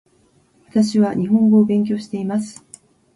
[0.67, 2.65] 私は日本語を勉強しています